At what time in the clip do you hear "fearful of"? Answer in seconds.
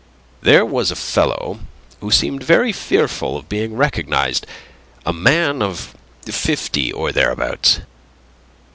2.71-3.47